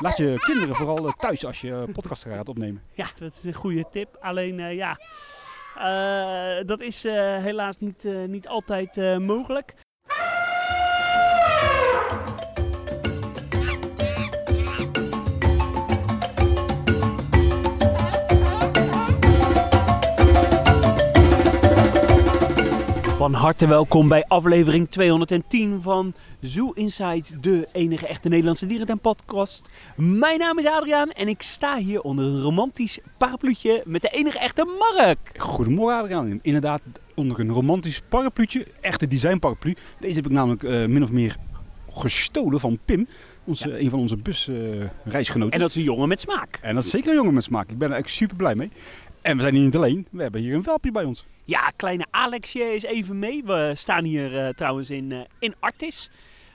[0.00, 2.82] Laat je kinderen vooral eh, thuis als je eh, podcast gaat opnemen.
[2.92, 4.16] Ja, dat is een goede tip.
[4.20, 4.98] Alleen eh, ja,
[6.62, 9.74] dat is helaas niet, niet altijd mogelijk.
[23.28, 29.62] Van harte welkom bij aflevering 210 van Zoo Inside, de enige echte Nederlandse dierentuin-podcast.
[29.96, 34.38] Mijn naam is Adriaan en ik sta hier onder een romantisch parapluutje met de enige
[34.38, 35.34] echte Mark.
[35.36, 36.38] Goedemorgen Adriaan.
[36.42, 36.80] Inderdaad,
[37.14, 39.76] onder een romantisch parapluutje, echte design paraplu.
[40.00, 41.36] Deze heb ik namelijk eh, min of meer
[41.90, 43.06] gestolen van Pim,
[43.44, 43.78] onze, Ja.
[43.78, 45.52] een van onze busreisgenoten.
[45.52, 46.58] En dat is een jongen met smaak.
[46.62, 47.70] En dat is zeker een jongen met smaak.
[47.70, 48.70] Ik ben er echt super blij mee.
[49.22, 51.26] En we zijn hier niet alleen, we hebben hier een welpje bij ons.
[51.48, 53.44] Ja, kleine Alexje is even mee.
[53.44, 56.10] We staan hier eh, trouwens in, eh, in Artis,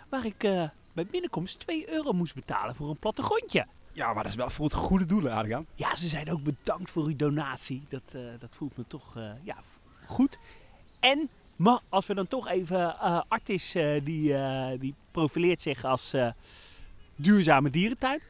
[0.10, 3.66] waar ik eh, bij binnenkomst 2 euro moest betalen voor een plattegrondje.
[3.92, 5.66] Ja, maar dat is wel voor het goede doel, Adriaan.
[5.76, 7.84] Ja, ze zeiden ook bedankt voor uw donatie.
[7.90, 9.58] Dat, dat voelt me toch ja,
[10.06, 10.38] goed.
[11.00, 13.72] En maar als we dan toch even Artis,
[14.04, 14.36] die,
[14.80, 16.16] die profileert zich als
[17.16, 18.22] duurzame dierentuin.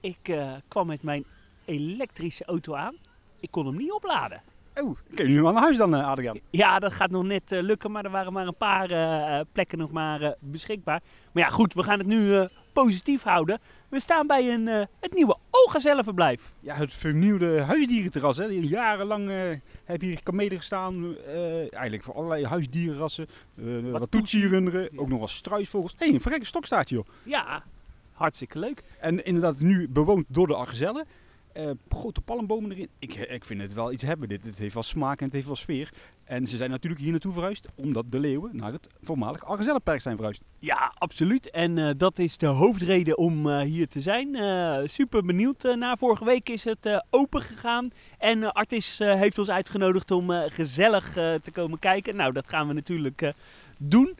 [0.00, 0.36] Ik
[0.68, 1.24] kwam met mijn
[1.64, 2.96] elektrische auto aan.
[3.40, 4.42] Ik kon hem niet opladen.
[4.82, 6.40] Oh, kun je nu al naar huis dan, eh, Adriaan?
[6.50, 9.78] Ja, dat gaat nog net eh, lukken, maar er waren maar een paar eh, plekken
[9.78, 11.02] nog maar beschikbaar.
[11.32, 13.60] Maar ja, goed, we gaan het nu positief houden.
[13.88, 14.66] We staan bij een,
[15.00, 16.52] het nieuwe Oogazellenverblijf.
[16.60, 18.36] Ja, het vernieuwde huisdierenterras.
[18.36, 18.44] Hè.
[18.44, 19.30] Jarenlang
[19.84, 21.16] heb je hier kamelen gestaan.
[21.70, 23.26] eigenlijk voor allerlei huisdierenrassen.
[23.54, 24.88] wat toetsie- toetsierunderen.
[24.92, 25.00] Ja.
[25.00, 25.94] Ook nog wat struisvogels.
[25.98, 27.06] Hé, hey, een verrekke stokstaartje joh.
[27.22, 27.62] Ja,
[28.12, 28.82] hartstikke leuk.
[29.00, 31.06] En inderdaad nu bewoond door de argezellen.
[31.56, 32.88] Eh, grote palmbomen erin.
[32.98, 34.28] Ik, ik vind het wel iets hebben.
[34.28, 34.44] Dit.
[34.44, 35.90] Het heeft wel smaak en het heeft wel sfeer.
[36.26, 37.68] En ze zijn natuurlijk hier naartoe verhuisd.
[37.74, 40.40] Omdat de leeuwen naar het voormalig argezellenperk zijn verhuisd.
[40.58, 41.50] Ja, absoluut.
[41.50, 44.34] En eh, dat is de hoofdreden om eh, hier te zijn.
[44.34, 45.98] Eh, super benieuwd naar.
[45.98, 47.90] Vorige week is het open gegaan.
[48.18, 52.16] En Artis heeft ons uitgenodigd om gezellig te komen kijken.
[52.16, 53.32] Nou, dat gaan we natuurlijk
[53.76, 54.16] doen.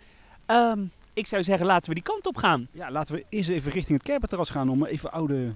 [0.47, 2.69] Um, ik zou zeggen, laten we die kant op gaan.
[2.73, 5.55] Ja, laten we eerst even richting het Kerberterras gaan om even oude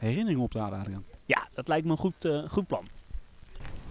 [0.00, 1.04] herinneringen op te halen, Adriaan.
[1.24, 2.84] Ja, dat lijkt me een goed, uh, goed plan.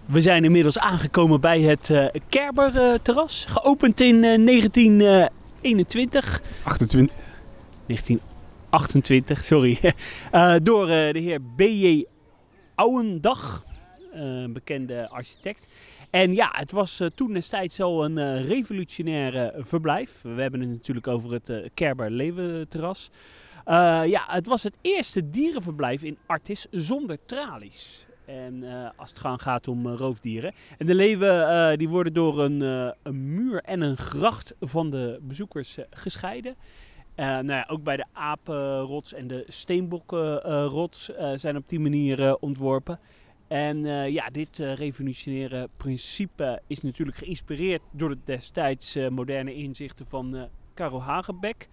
[0.06, 3.46] We zijn inmiddels aangekomen bij het uh, Kerberterras.
[3.46, 6.42] Geopend in uh, 1921.
[6.64, 7.18] 28.
[7.86, 9.94] 1928, sorry.
[10.64, 12.06] Door de heer B.J.
[12.76, 13.64] Ouwendag,
[14.50, 15.68] bekende architect.
[16.10, 20.20] En ja, het was toen destijds al een revolutionaire verblijf.
[20.22, 23.10] We hebben het natuurlijk over het uh, Kerber Leeuwenterras.
[23.12, 23.18] Uh,
[24.06, 28.06] ja, het was het eerste dierenverblijf in Artis zonder tralies.
[28.26, 28.64] En
[28.96, 30.54] als het gaat om roofdieren.
[30.78, 32.62] En de leeuwen die worden door een,
[33.04, 36.56] een, muur en een gracht van de bezoekers gescheiden.
[37.16, 43.00] nou ja, ook bij de apenrots en de steenbokkenrots zijn op die manier ontworpen.
[43.48, 51.04] En ja, dit revolutionaire principe is natuurlijk geïnspireerd door de destijds moderne inzichten van Karel
[51.04, 51.68] Hagenbeck.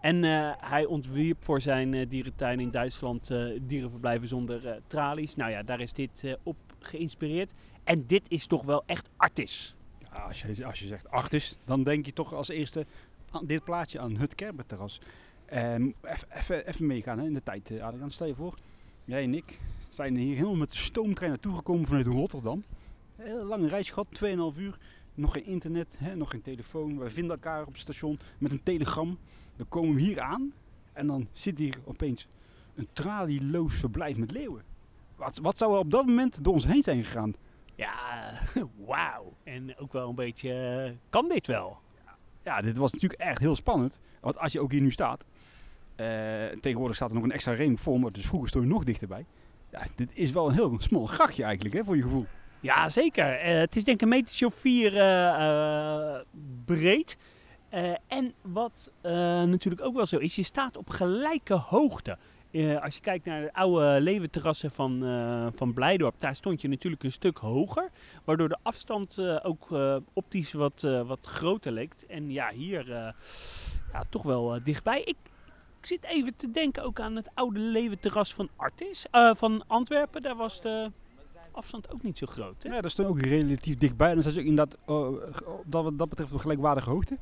[0.00, 3.30] Ehm, en hij ontwierp voor zijn dierentuin in Duitsland
[3.60, 5.36] dierenverblijven zonder tralies.
[5.36, 7.50] Nou ja, daar is dit op geïnspireerd.
[7.84, 9.74] En dit is toch wel echt artis.
[9.98, 12.86] Ja, als, je, als je zegt artis, dan denk je toch als eerste
[13.30, 15.00] aan dit plaatje aan het Kerberterras.
[15.46, 18.10] Even meegaan hè, in de tijd, Adriaan.
[18.10, 18.54] Stel je voor,
[19.04, 22.64] jij en ik zijn hier helemaal met de stoomtrein naartoe gekomen vanuit Rotterdam.
[23.16, 24.06] Heel lange reis gehad,
[24.54, 24.78] 2,5 uur.
[25.14, 26.98] Nog geen internet, hè, nog geen telefoon.
[26.98, 29.18] We vinden elkaar op het station met een telegram.
[29.60, 30.52] Dan komen we hier aan
[30.92, 32.26] en dan zit hier opeens
[32.74, 34.62] een tralieloos verblijf met leeuwen.
[35.16, 37.34] Wat, wat zou er op dat moment door ons heen zijn gegaan?
[37.74, 38.32] Ja,
[38.86, 39.32] wauw.
[39.44, 41.78] En ook wel een beetje, uh, kan dit wel?
[42.42, 43.98] Ja, dit was natuurlijk echt heel spannend.
[44.20, 45.24] Want als je ook hier nu staat,
[45.96, 46.06] uh,
[46.60, 49.24] tegenwoordig staat er nog een extra reling voor, maar dus vroeger stond je nog dichterbij.
[49.70, 52.26] Ja, dit is wel een heel smal grachtje eigenlijk, hè, voor je gevoel.
[52.60, 53.48] Ja, zeker.
[53.48, 54.92] Uh, het is denk ik een metertje of vier
[57.70, 57.98] breed.
[58.06, 58.90] en wat
[59.46, 62.18] natuurlijk ook wel zo is, je staat op gelijke hoogte.
[62.82, 65.00] als je kijkt naar de oude leeuwenterrassen van,
[65.54, 67.90] van Blijdorp, daar stond je natuurlijk een stuk hoger.
[68.24, 69.68] Waardoor de afstand ook
[70.12, 71.94] optisch wat, wat groter leek.
[72.08, 72.88] En ja, hier
[73.92, 75.00] ja, toch wel dichtbij.
[75.00, 75.16] Ik,
[75.80, 80.22] ik zit even te denken ook aan het oude leeuwenterras van Artis, van Antwerpen.
[80.22, 80.90] Daar was de
[81.52, 82.62] afstand ook niet zo groot.
[82.62, 82.74] Hè?
[82.74, 84.08] Ja, dat stond ook relatief dichtbij.
[84.08, 85.08] En dan zijn ook inderdaad uh,
[85.64, 87.18] dat, dat betreft op gelijkwaardige hoogte.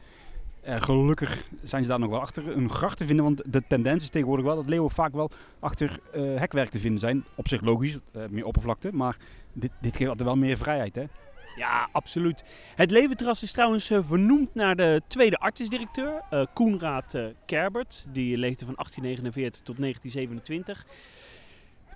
[0.67, 3.25] Uh, gelukkig zijn ze daar nog wel achter een gracht te vinden.
[3.25, 7.01] Want de tendens is tegenwoordig wel dat leeuwen vaak wel achter uh, hekwerk te vinden
[7.01, 7.25] zijn.
[7.35, 8.91] Op zich logisch, uh, meer oppervlakte.
[8.93, 9.17] Maar
[9.53, 10.95] dit, dit geeft altijd wel meer vrijheid.
[10.95, 11.05] Hè?
[11.59, 12.45] Ja, absoluut.
[12.75, 18.07] Het Leventerras is trouwens eh, vernoemd naar de tweede artsdirecteur, eh Koenraad eh, Kerbert.
[18.13, 20.87] Die leefde van 1849 tot 1927.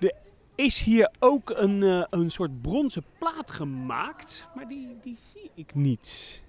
[0.00, 0.12] Er
[0.54, 5.74] is hier ook een, eh, een soort bronzen plaat gemaakt, maar die, die zie ik
[5.74, 6.42] niet.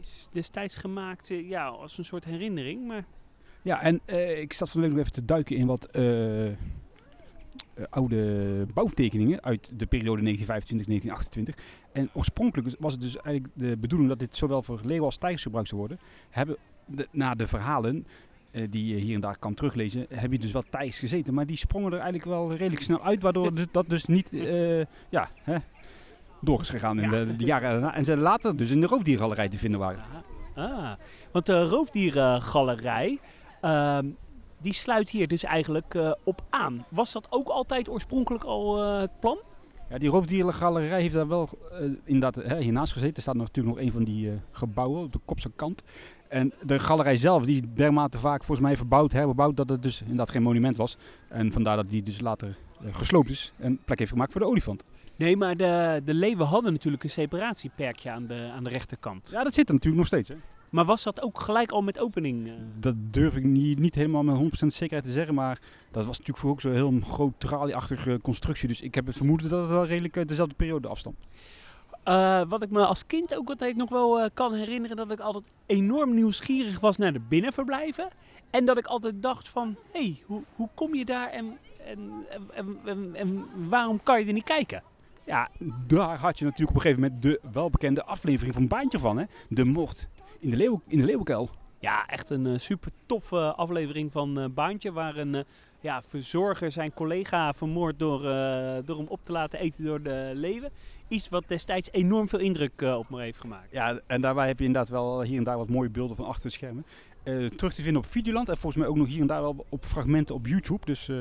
[0.00, 3.04] Is destijds gemaakt eh, ja, als een soort herinnering, maar
[3.62, 6.50] Ja, en eh, ik zat van de week nog even te duiken in wat eh,
[7.90, 11.62] oude bouwtekeningen uit de periode 1925-1928.
[11.92, 15.42] En oorspronkelijk was het dus eigenlijk de bedoeling dat dit zowel voor leeuwen als tijgers
[15.42, 16.00] gebruikt zou worden.
[16.30, 16.56] Hebben
[16.86, 18.06] de, na de verhalen
[18.70, 21.34] die je hier en daar kan teruglezen, heb je dus wel tijgers gezeten.
[21.34, 24.30] Maar die sprongen er eigenlijk wel redelijk snel uit, waardoor dat dus niet
[25.08, 25.58] ja, hè,
[26.40, 27.94] door is gegaan in de, de jaren daarna.
[27.94, 30.02] En ze later dus in de roofdiergalerij te vinden waren.
[30.54, 30.92] Ah,
[31.32, 33.18] want de roofdierengalerij,
[33.60, 34.06] ehm,
[34.60, 36.84] die sluit hier dus eigenlijk eh, op aan.
[36.88, 39.38] Was dat ook altijd oorspronkelijk al eh, het plan?
[39.90, 43.16] Ja, die roofdierengalerij heeft daar wel eh, inderdaad hè, hiernaast gezeten.
[43.16, 45.82] Er staat natuurlijk nog een van die gebouwen op de kopse kant.
[46.28, 50.00] En de galerij zelf, die is dermate vaak volgens mij verbouwd, herbouwd, dat het dus
[50.00, 50.96] inderdaad geen monument was.
[51.28, 52.56] En vandaar dat die dus later
[52.90, 54.84] gesloopt is en plek heeft gemaakt voor de olifant.
[55.18, 59.28] Nee, maar de, de leeuwen hadden natuurlijk een separatieperkje aan de, aan de rechterkant.
[59.32, 60.28] Ja, dat zit er natuurlijk nog steeds.
[60.28, 60.34] Hè.
[60.70, 62.46] Maar was dat ook gelijk al met opening?
[62.48, 62.52] eh?
[62.80, 65.58] Dat durf ik niet, niet helemaal met 100% zekerheid te zeggen, maar
[65.90, 68.68] dat was natuurlijk voor ook zo'n heel groot tralieachtige constructie.
[68.68, 71.16] Dus ik heb het vermoeden dat het wel redelijk uit dezelfde periode afstand.
[72.04, 75.20] Eh, wat ik me als kind ook altijd nog wel eh, kan herinneren, dat ik
[75.20, 78.08] altijd enorm nieuwsgierig was naar de binnenverblijven.
[78.50, 82.10] En dat ik altijd dacht van, hé, hey, hoe, hoe kom je daar en, en,
[82.84, 84.82] en- en waarom kan je er niet kijken?
[85.28, 85.48] Ja,
[85.86, 89.24] daar had je natuurlijk op een gegeven moment de welbekende aflevering van Baantje van, hè?
[89.48, 90.08] De mocht
[90.38, 91.50] in de, leeuw, in de leeuwenkuil.
[91.78, 94.92] Ja, echt een eh, super toffe aflevering van eh, Baantje.
[94.92, 95.44] Waar een eh,
[95.80, 100.30] ja, verzorger zijn collega vermoord door, eh, door hem op te laten eten door de
[100.34, 100.70] leeuwen.
[101.08, 103.70] Iets wat destijds enorm veel indruk op me heeft gemaakt.
[103.70, 106.42] Ja, en daarbij heb je inderdaad wel hier en daar wat mooie beelden van achter
[106.42, 106.84] de schermen.
[107.28, 109.66] Eh, terug te vinden op Videoland en volgens mij ook nog hier en daar wel
[109.68, 110.86] op fragmenten op YouTube.
[110.86, 111.16] Dus eh,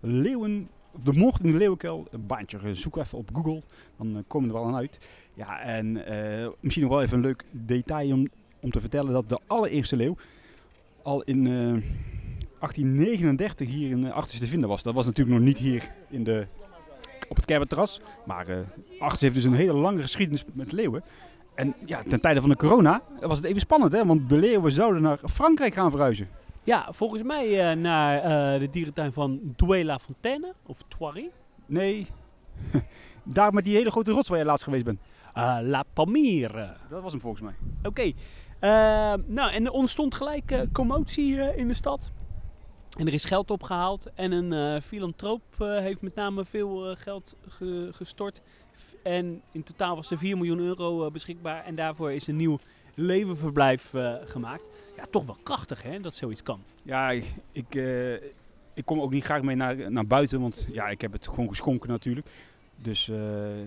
[0.00, 0.68] Leeuwen,
[1.04, 3.62] de mocht in de leeuwenkuil, een baantje, eh, zoek even op Google,
[3.96, 5.08] dan eh, komen we er wel aan uit.
[5.34, 8.28] Ja, en eh, misschien nog wel even een leuk detail om,
[8.60, 10.16] om te vertellen dat de allereerste leeuw
[11.02, 11.52] al in eh,
[12.58, 14.82] 1839 hier in Achterste te vinden was.
[14.82, 16.46] Dat was natuurlijk nog niet hier in de,
[17.28, 18.58] op het Kerberterras, maar eh
[18.98, 21.02] Achterste heeft dus een hele lange geschiedenis met leeuwen.
[21.54, 24.06] En ja, ten tijde van de corona was het even spannend, hè?
[24.06, 26.28] Want de leeuwen zouden naar Frankrijk gaan verhuizen.
[26.68, 31.30] Ja, volgens mij eh, naar eh, de dierentuin van Douai Fontaine of Thoiry.
[31.66, 32.06] Nee,
[33.24, 35.00] daar met die hele grote rots waar je laatst geweest bent.
[35.34, 36.76] Eh, La Palmyre.
[36.90, 37.54] Dat was hem volgens mij.
[37.82, 38.12] Oké.
[39.26, 42.10] Nou, en er ontstond gelijk commotie in de stad.
[42.98, 44.06] En er is geld opgehaald.
[44.14, 48.42] En een filantroop heeft met name veel geld ge- gestort.
[49.02, 51.64] En in totaal was er 4 miljoen euro beschikbaar.
[51.64, 52.58] En daarvoor is een nieuw
[52.94, 53.92] levenverblijf
[54.24, 54.62] gemaakt.
[54.98, 56.60] Ja, toch wel krachtig hè, dat zoiets kan.
[56.82, 58.12] Ja, ik, ik, eh,
[58.74, 61.48] ik kom ook niet graag mee naar, naar buiten, want ja, ik heb het gewoon
[61.48, 62.26] geschonken natuurlijk.
[62.76, 63.18] Dus eh,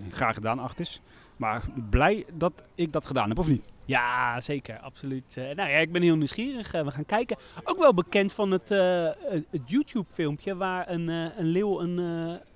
[0.09, 1.01] graag gedaan, Achtis.
[1.37, 3.69] Maar blij dat ik dat gedaan heb, of niet?
[3.85, 5.37] Ja, zeker, absoluut.
[5.37, 6.71] Eh, nou ja, ik ben heel nieuwsgierig.
[6.71, 7.37] We gaan kijken.
[7.63, 11.97] Ook wel bekend van het, het- YouTube-filmpje waar een, een leeuw een,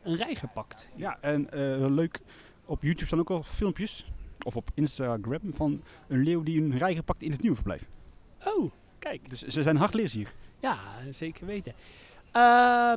[0.04, 0.92] een reiger pakt.
[0.96, 1.48] Ja, en
[1.96, 2.20] leuk,
[2.66, 4.12] op YouTube staan ook al filmpjes,
[4.44, 7.88] of op Instagram, van een leeuw die een reiger pakt in het nieuwe verblijf.
[8.46, 9.30] Oh, kijk.
[9.30, 10.32] Dus ze zijn hardleers hier.
[10.60, 10.78] Ja,
[11.10, 11.74] zeker weten.
[12.36, 12.94] Eh,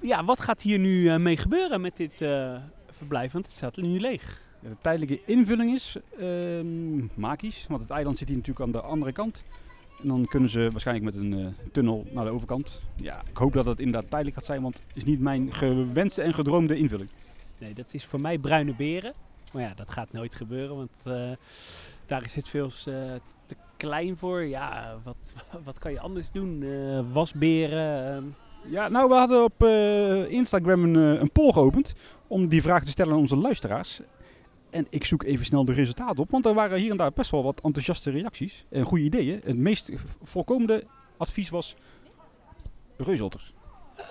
[0.00, 2.56] ja, wat gaat hier nu eh, mee gebeuren met dit eh,
[2.90, 3.32] verblijf?
[3.32, 4.42] Want het staat nu leeg.
[4.60, 8.80] Ja, de tijdelijke invulling is ehm magisch, want het eiland zit hier natuurlijk aan de
[8.80, 9.44] andere kant.
[10.02, 12.82] En dan kunnen ze waarschijnlijk met een tunnel naar de overkant.
[12.96, 16.22] Ja, ik hoop dat het inderdaad tijdelijk gaat zijn, want het is niet mijn gewenste
[16.22, 17.10] en gedroomde invulling.
[17.58, 19.12] Nee, dat is voor mij bruine beren.
[19.52, 20.90] Maar ja, dat gaat nooit gebeuren, want
[22.06, 24.42] daar is het veel te klein voor.
[24.42, 25.34] Ja, wat,
[25.64, 26.62] wat kan je anders doen?
[26.62, 28.14] Eh, wasberen.
[28.14, 28.24] ehm.
[28.64, 31.94] Ja, nou, we hadden op eh, Instagram een, eh, een poll geopend
[32.26, 34.00] om die vraag te stellen aan onze luisteraars.
[34.70, 37.30] En ik zoek even snel de resultaten op, want er waren hier en daar best
[37.30, 39.40] wel wat enthousiaste reacties en goede ideeën.
[39.44, 39.90] Het meest
[40.22, 40.84] voorkomende
[41.16, 41.76] advies was
[42.96, 43.52] reusotters.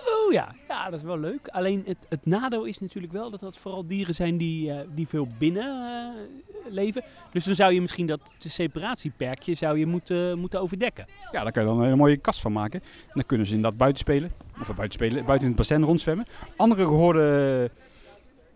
[0.06, 1.48] Oh ja, ja, dat is wel leuk.
[1.48, 5.08] Alleen het, het nadeel is natuurlijk wel dat dat vooral dieren zijn die, eh, die
[5.08, 7.02] veel binnen eh, leven.
[7.32, 11.06] Dus dan zou je misschien dat separatieperkje zou je moeten, moeten overdekken.
[11.32, 12.80] Ja, daar kan je dan een hele mooie kast van maken.
[12.82, 14.32] En dan kunnen ze inderdaad buiten spelen.
[14.60, 16.26] Of buiten spelen, buiten in het bassin rondzwemmen.
[16.56, 17.70] Andere gehoorde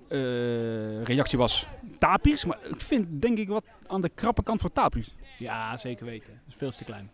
[0.09, 1.67] eh, reactie was
[1.99, 2.45] tapirs.
[2.45, 5.15] Maar ik vind denk ik wat aan de krappe kant voor tapirs.
[5.39, 6.29] Ja, zeker weten.
[6.29, 7.11] Dat is veel te klein.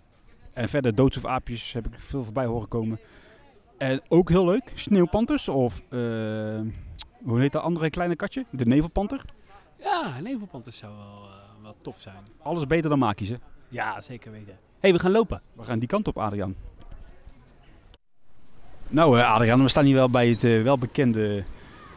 [0.52, 3.00] En verder doods of aapjes heb ik veel voorbij horen komen.
[3.82, 5.98] En ook heel leuk, sneeuwpanters of eh,
[7.22, 8.44] hoe heet dat andere kleine katje?
[8.50, 9.24] De nevelpanter.
[9.78, 12.16] Ja, een Leeuwenpanter zou wel, eh, wel tof zijn.
[12.42, 13.36] Alles beter dan maakjes, hè?
[13.68, 14.58] Ja, zeker weten.
[14.80, 15.42] hey, we gaan lopen.
[15.52, 16.54] We gaan die kant op, Adriaan.
[18.88, 21.44] Nou, eh, Adriaan, we staan hier wel bij het welbekende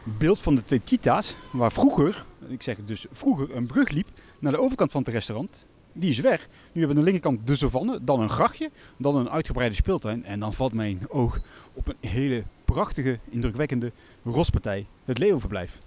[0.04, 1.36] beeld van de Tetita's.
[1.52, 5.10] Waar vroeger, ik zeg het dus vroeger, een brug liep naar de overkant van het
[5.10, 5.66] restaurant.
[5.98, 6.48] Die is weg.
[6.72, 10.24] Nu hebben we aan de linkerkant de savanne, dan een grachtje, dan een uitgebreide speeltuin.
[10.24, 11.40] En dan valt mijn oog
[11.74, 13.92] op een hele prachtige, indrukwekkende
[14.24, 14.86] rospartij.
[15.04, 15.78] Het Leeuwenverblijf.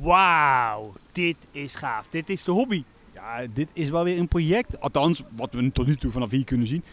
[0.00, 2.06] Wauw, dit is gaaf.
[2.10, 2.84] Dit is de hobby.
[3.14, 4.80] Ja, dit is wel weer een project.
[4.80, 6.84] Althans, wat we tot nu toe vanaf hier kunnen zien.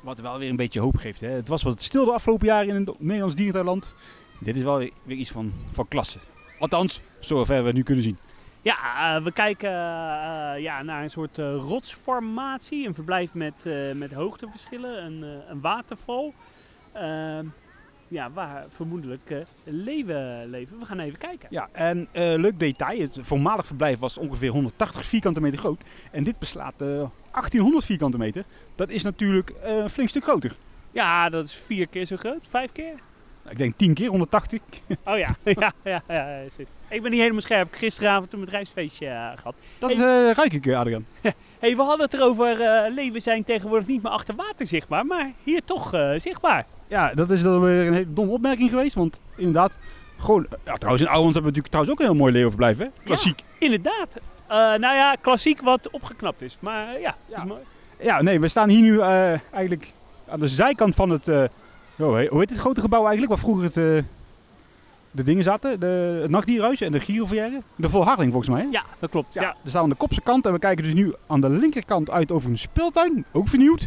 [0.00, 1.20] Wat wel weer een beetje hoop geeft.
[1.20, 1.28] Hè.
[1.28, 3.94] Het was wat stil de afgelopen jaren in het Nederlands dierentuinland.
[4.40, 6.18] Dit is wel weer, iets van, van klasse.
[6.58, 8.18] Althans, zover we nu kunnen zien.
[8.64, 12.86] Ja, eh, we kijken eh, ja, naar een soort eh, rotsformatie.
[12.86, 13.54] Een verblijf met,
[13.94, 16.32] met hoogteverschillen, een, een waterval.
[16.92, 17.46] Ehm,
[18.08, 20.78] ja, waar vermoedelijk leeuwen leven.
[20.78, 21.48] We gaan even kijken.
[21.50, 23.00] Ja, en leuk detail.
[23.00, 25.82] Het voormalig verblijf was ongeveer 180 vierkante meter groot.
[26.10, 26.86] En dit beslaat eh,
[27.32, 28.44] 1800 vierkante meter.
[28.74, 30.56] Dat is natuurlijk een flink stuk groter.
[30.90, 32.46] Ja, dat is vier keer zo groot.
[32.48, 32.94] Vijf keer?
[33.48, 34.60] Ik denk 10 keer 180.
[35.04, 36.40] Oh ja, ja, ja, ja.
[36.88, 37.74] Ik ben niet helemaal scherp.
[37.74, 39.54] Gisteravond een bedrijfsfeestje eh, gehad.
[39.78, 41.06] Dat is, eh ruik ik, eh, Adriaan.
[41.60, 42.56] hey, we hadden het erover.
[42.90, 46.66] leeuwen zijn tegenwoordig niet meer achter water zichtbaar, maar hier toch zichtbaar.
[46.88, 48.94] Ja, dat is dan weer een hele domme opmerking geweest.
[48.94, 49.78] Want inderdaad,
[50.18, 50.46] gewoon...
[50.64, 52.86] Ja, trouwens, in Ouwens hebben we natuurlijk trouwens ook een heel mooi leeuwenverblijf, hè?
[53.04, 53.42] Klassiek.
[53.58, 54.16] Inderdaad.
[54.48, 56.56] Nou ja, klassiek wat opgeknapt is.
[56.60, 57.36] Maar ja, Ja.
[57.36, 57.60] is mooi.
[58.00, 59.92] Ja, nee, we staan hier nu eigenlijk
[60.28, 61.28] aan de zijkant van het...
[61.98, 63.28] oh, hoe heet dit grote gebouw eigenlijk?
[63.32, 64.02] Waar vroeger het, eh,
[65.10, 65.80] de dingen zaten.
[65.80, 67.62] De, het nachtdierhuis en de gyroverrière.
[67.76, 68.68] De volharding volgens mij, hè?
[68.70, 69.34] Ja, dat klopt.
[69.34, 69.56] Ja, Ja.
[69.62, 72.32] we staan aan de kopse kant en we kijken dus nu aan de linkerkant uit
[72.32, 73.24] over een speeltuin.
[73.32, 73.86] Ook vernieuwd.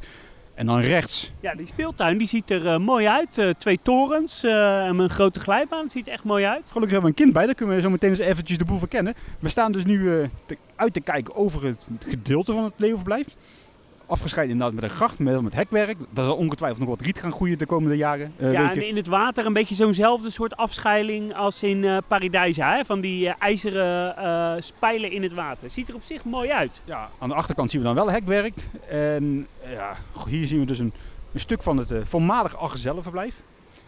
[0.54, 1.32] En dan rechts.
[1.40, 3.38] ja, die speeltuin die ziet er eh, mooi uit.
[3.38, 5.84] Eh, twee torens en een grote glijbaan.
[5.84, 6.62] Het ziet er echt mooi uit.
[6.68, 8.78] Gelukkig hebben we een kind bij, daar kunnen we zo meteen eens eventjes de boel
[8.78, 9.14] verkennen.
[9.40, 13.28] We staan dus nu te- uit te kijken over het gedeelte van het leeuwenverblijf.
[14.08, 15.98] Afgescheiden inderdaad met een gracht, met, met hekwerk.
[16.10, 18.34] Daar zal ongetwijfeld nog wat riet gaan groeien de komende jaren.
[18.38, 18.82] eh, ja, weken.
[18.82, 22.76] en in het water een beetje zo'nzelfde soort afscheiling als in Paradijsa.
[22.76, 22.86] Hè?
[22.86, 25.70] Van die eh, ijzeren spijlen in het water.
[25.70, 26.82] Ziet er op zich mooi uit.
[26.84, 28.54] Ja, aan de achterkant zien we dan wel hekwerk.
[28.90, 29.96] En ja,
[30.30, 30.94] hier zien we dus een,
[31.34, 33.36] een stuk van het voormalig Argezellenverblijf.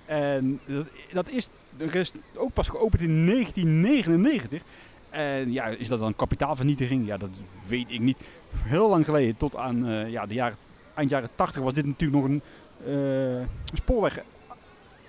[0.06, 4.62] En dat, dat is de rest ook pas geopend in 1999.
[5.10, 7.08] En ja, is dat dan kapitaalvernietiging?
[7.08, 7.30] Ja, dat
[7.68, 8.18] weet ik niet.
[8.56, 10.58] Heel lang geleden, tot aan eh, ja, de jaren,
[10.94, 12.42] eind jaren 80 was dit natuurlijk nog een
[12.86, 14.20] eh, spoorweg.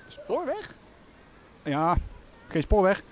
[0.09, 0.75] Spoorweg?
[1.62, 1.97] Ja,
[2.49, 3.02] geen spoorweg.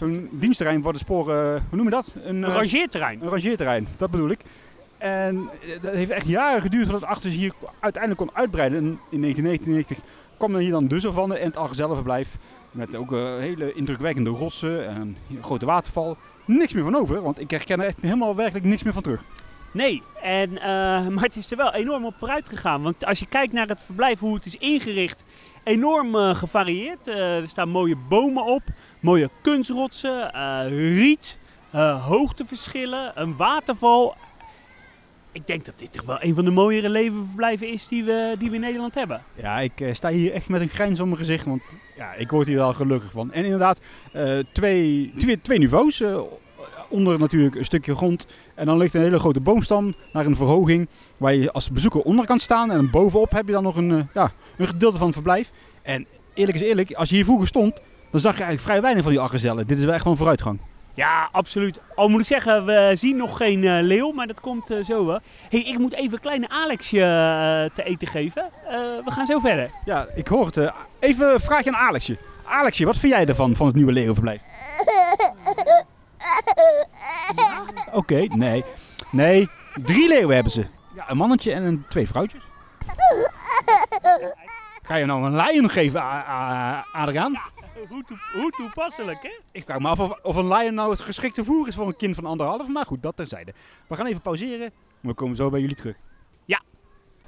[0.00, 2.14] Zo'n dienstterrein voor de sporen, hoe noem je dat?
[2.24, 3.22] Een eh, rangeerterrein.
[3.22, 4.40] een rangeerterrein, dat bedoel ik.
[4.98, 8.78] En eh, dat heeft echt jaren geduurd voordat Achters hier uiteindelijk kon uitbreiden.
[8.78, 9.98] En in 1999
[10.36, 12.36] kwam dan hier dan de savanne en het Argezellenverblijf.
[12.70, 16.16] Met ook eh, hele indrukwekkende rotsen en een grote waterval.
[16.44, 19.22] Niks meer van over, want ik herken er echt helemaal werkelijk niks meer van terug.
[19.72, 22.82] Nee, en, eh, maar het is er wel enorm op vooruit gegaan.
[22.82, 25.24] Want als je kijkt naar het verblijf, hoe het is ingericht,
[25.64, 27.06] enorm eh, gevarieerd.
[27.06, 28.62] Eh, er staan mooie bomen op,
[29.00, 30.30] mooie kunstrotsen,
[30.68, 31.38] riet,
[32.00, 34.14] hoogteverschillen, een waterval.
[35.32, 38.48] Ik denk dat dit toch wel een van de mooiere levenverblijven is die we, die
[38.48, 39.22] we in Nederland hebben.
[39.34, 41.62] Ja, ik sta hier echt met een grijns op mijn gezicht, want
[41.96, 43.32] ja, ik word hier wel gelukkig van.
[43.32, 43.80] En inderdaad,
[44.52, 46.02] twee, twee, twee niveaus.
[46.90, 48.26] Onder natuurlijk een stukje grond.
[48.54, 50.88] En dan ligt een hele grote boomstam naar een verhoging.
[51.16, 52.70] Waar je als bezoeker onder kan staan.
[52.70, 55.50] En bovenop heb je dan nog een, eh, ja, een gedeelte van het verblijf.
[55.82, 57.80] En eerlijk is eerlijk, als je hier vroeger stond,
[58.10, 59.66] dan zag je eigenlijk vrij weinig van die argezellen.
[59.66, 60.58] Dit is wel echt gewoon vooruitgang.
[60.94, 61.80] Ja, absoluut.
[61.94, 65.06] Al moet ik zeggen, we zien nog geen eh, leeuw, maar dat komt eh, zo
[65.06, 65.20] wel.
[65.48, 68.42] hey, ik moet even een kleine Alexje eh, te eten geven.
[68.68, 69.70] Eh, we gaan zo verder.
[69.84, 70.72] Ja, ik hoor het.
[70.98, 72.16] even een vraagje aan Alexje.
[72.44, 73.92] Alexje, wat vind jij ervan, van het nieuwe
[78.00, 78.64] Oké, nee.
[79.10, 79.48] Nee,
[79.82, 80.66] drie leeuwen hebben ze.
[80.94, 82.42] Ja, een mannetje en een, twee vrouwtjes.
[84.82, 86.02] Ga je nou een lion geven,
[86.92, 87.40] Adriaan?
[87.88, 89.30] Hoe, hoe toepasselijk, hè?
[89.52, 91.96] Ik vraag me af of, of een lion nou het geschikte voer is voor een
[91.96, 92.68] kind van anderhalf.
[92.68, 93.52] Maar goed, dat terzijde.
[93.86, 94.66] We gaan even pauzeren.
[94.66, 95.96] en We komen zo bij jullie terug.
[96.44, 96.60] Ja.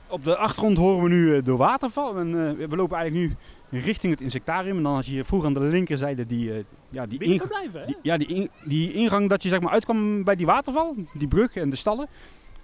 [0.08, 2.18] Op de achtergrond horen we nu eh, de waterval.
[2.18, 3.36] En, eh, we lopen eigenlijk
[3.70, 4.76] nu richting het insectarium.
[4.76, 7.80] En dan had je hier vroeger aan de linkerzijde die, eh, ja, die, Binnen blijven,
[7.80, 7.86] hè?
[7.86, 10.94] die, ja, die, in- die ingang dat je zeg maar uitkwam bij die waterval.
[11.12, 12.06] Die brug en de stallen.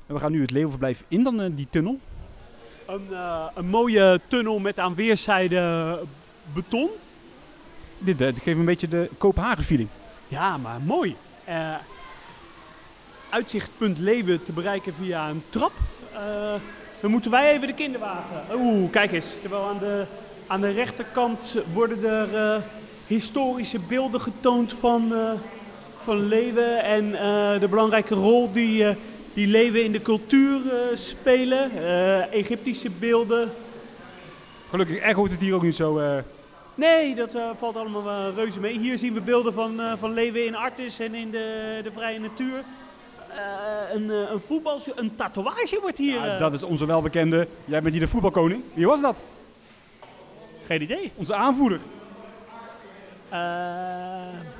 [0.06, 1.99] En we gaan nu het leeuwenverblijf in dan eh, die tunnel.
[2.87, 5.99] Een, eh, een mooie tunnel met aan weerszijden
[6.52, 6.88] beton.
[7.99, 9.88] Dit, eh, dit geeft een beetje de Kopenhagen feeling.
[10.28, 11.16] Ja, maar mooi.
[13.30, 15.73] Uitzichtpunt Leeuwen te bereiken via een trap.
[17.00, 18.42] Dan moeten wij even de kinderwagen.
[18.54, 19.26] Oeh, kijk eens.
[19.40, 20.04] Terwijl aan de,
[20.47, 22.62] aan de rechterkant worden er
[23.09, 25.31] historische beelden getoond van, eh,
[26.05, 28.95] van leeuwen en eh, de belangrijke rol die, eh,
[29.35, 30.61] die leeuwen in de cultuur
[30.95, 31.71] spelen.
[32.33, 33.50] Egyptische beelden.
[34.71, 36.00] Gelukkig echoot het hier ook niet zo.
[36.75, 38.79] Nee, dat valt allemaal wel reuze mee.
[38.79, 42.62] Hier zien we beelden van, van leeuwen in Artis en in de, de vrije natuur.
[43.93, 46.25] Een, een voetbal, een tatoeage wordt hier.
[46.25, 47.49] Ja, dat is onze welbekende.
[47.65, 48.62] Jij bent hier de voetbalkoning.
[48.75, 49.17] Wie was dat?
[50.67, 51.12] Geen idee.
[51.17, 51.81] Onze aanvoerder.
[53.30, 54.56] Eh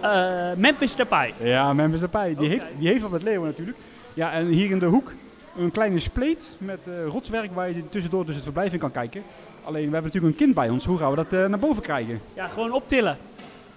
[0.00, 1.34] eh, Memphis Depay.
[1.38, 2.34] Ja, Memphis Depay.
[2.34, 3.78] Die, heeft, die heeft wat met leeuwen natuurlijk.
[4.14, 5.12] Ja, en hier in de hoek
[5.56, 9.22] een kleine spleet met eh, rotswerk waar je tussendoor dus het verblijf in kan kijken.
[9.64, 10.84] Alleen, we hebben natuurlijk een kind bij ons.
[10.84, 12.20] Hoe gaan we dat naar boven krijgen?
[12.34, 13.16] Ja, gewoon optillen.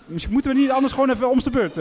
[0.05, 1.75] Misschien moeten we niet anders gewoon even om de beurt.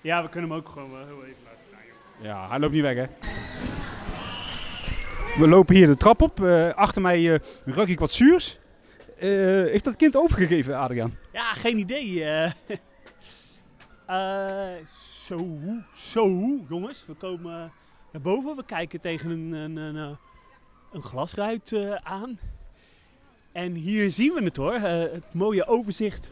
[0.00, 1.80] Ja, we kunnen hem ook gewoon heel even laten staan.
[1.86, 2.26] joh.
[2.26, 3.06] Ja, hij loopt niet weg, hè?
[5.38, 6.44] We lopen hier de trap op.
[6.74, 8.58] Achter mij ruik ik wat zuurs.
[9.18, 9.28] Eh,
[9.70, 11.16] heeft dat kind overgegeven, Adriaan?
[11.32, 12.24] Ja, geen idee.
[12.24, 12.50] eh.
[14.06, 14.84] Eh,
[15.24, 15.58] zo,
[15.94, 16.28] zo,
[16.68, 17.04] jongens.
[17.06, 17.72] We komen
[18.12, 18.56] naar boven.
[18.56, 20.16] We kijken tegen een, een, een,
[20.92, 22.38] een glasruit aan.
[23.52, 24.74] En hier zien we het hoor.
[24.74, 26.30] het mooie overzicht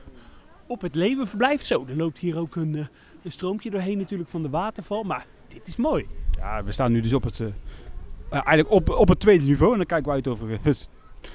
[0.67, 1.63] op het leeuwenverblijf.
[1.63, 2.75] Zo, er loopt hier ook een,
[3.23, 5.03] een stroompje doorheen natuurlijk van de waterval.
[5.03, 6.07] Maar dit is mooi.
[6.31, 7.41] Ja, we staan nu dus op het,
[8.31, 9.73] eigenlijk op, op het tweede niveau.
[9.73, 10.89] En dan kijken we uit over het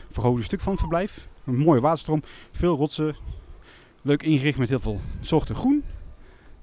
[0.09, 1.29] verhoogde stuk van het verblijf.
[1.51, 3.15] Een mooie waterstroom, veel rotsen.
[4.01, 5.83] Leuk ingericht met heel veel soorten groen.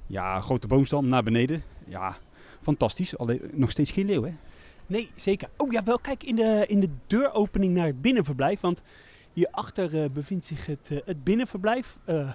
[0.06, 1.62] Ja, grote boomstam naar beneden.
[1.86, 2.16] Ja,
[2.62, 3.18] fantastisch.
[3.18, 4.32] Alleen nog steeds geen leeuw, hè?
[4.86, 5.48] Nee, zeker.
[5.56, 8.60] Oh ja, wel kijk in de, in de deuropening naar het binnenverblijf.
[8.60, 8.82] Want
[9.32, 11.98] hierachter eh bevindt zich het, eh, het binnenverblijf.
[12.04, 12.30] Eh,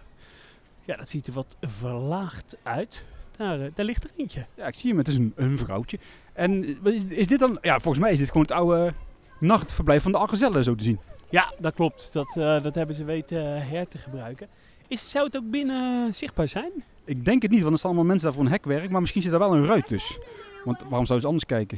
[0.86, 3.04] ja, dat ziet er wat verlaagd uit.
[3.38, 4.46] Daar, daar ligt er eentje.
[4.56, 4.98] Ja, ik zie hem.
[4.98, 6.00] Het is een, een vrouwtje.
[6.34, 7.58] En is, is dit dan...
[7.62, 8.94] Ja, volgens mij is dit gewoon het oude
[9.40, 11.00] nachtverblijf van de Argezellen, zo te zien.
[11.34, 12.14] Ja, dat klopt.
[12.14, 14.48] Dat, eh, dat hebben ze weten eh, her te gebruiken.
[14.88, 16.72] Is, zou het ook binnen zichtbaar zijn?
[17.06, 18.90] Ik denk het niet, want er staan allemaal mensen daar voor een hekwerk.
[18.90, 20.22] Maar misschien zit er wel een ruit tussen.
[20.66, 21.78] Want waarom zouden ze anders kijken?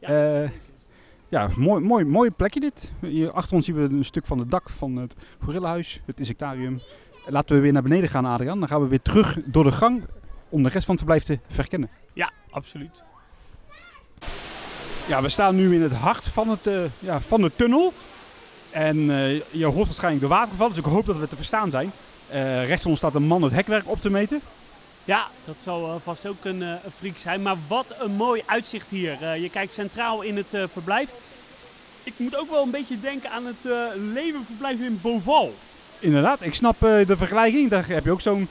[0.00, 0.50] Eh,
[1.28, 2.92] Ja, mooi, mooi, mooi plekje dit.
[3.00, 6.80] Hier achter ons zien we een stuk van het dak van het gorillahuis, het insectarium.
[7.26, 8.58] Laten we weer naar beneden gaan, Adriaan.
[8.58, 10.04] Dan gaan we weer terug door de gang
[10.48, 11.90] om de rest van het verblijf te verkennen.
[12.12, 13.02] ja, absoluut.
[15.10, 17.92] Ja, we staan nu in het hart van, het, eh, ja, van de tunnel.
[18.70, 21.92] En eh, je hoort waarschijnlijk de waterval, dus ik hoop dat we te verstaan zijn.
[22.28, 24.40] Eh rechts van ons staat een man het hekwerk op te meten.
[25.04, 27.42] Ja, dat zal vast ook een, een freak zijn.
[27.42, 29.36] Maar wat een mooi uitzicht hier.
[29.36, 31.08] Je kijkt centraal in het verblijf.
[32.02, 33.72] Ik moet ook wel een beetje denken aan het
[34.12, 35.54] levenverblijf in Boval.
[35.98, 37.70] Inderdaad, ik snap de vergelijking.
[37.70, 38.48] Daar heb je ook zo'n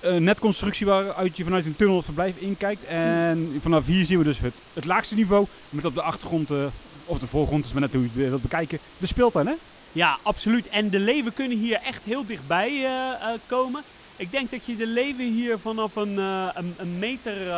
[0.00, 2.84] eh, netconstructie waaruit je vanuit een tunnel verblijf inkijkt.
[2.84, 5.46] En vanaf hier zien we dus het, het laagste niveau.
[5.68, 6.64] Met op de achtergrond, eh,
[7.04, 9.54] of de voorgrond, is maar net hoe je wilt bekijken, de speeltuin hè?
[9.92, 10.68] Ja, absoluut.
[10.68, 13.82] En de leeuwen kunnen hier echt heel dichtbij eh, komen.
[14.16, 16.16] Ik denk dat je de leeuwen hier vanaf een,
[16.54, 17.52] een, een meter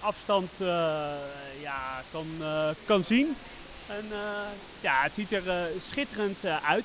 [0.00, 0.50] afstand
[1.62, 2.26] ja, kan,
[2.84, 3.36] kan zien.
[3.86, 4.04] En,
[4.80, 5.42] ja, het ziet er
[5.90, 6.84] schitterend uit.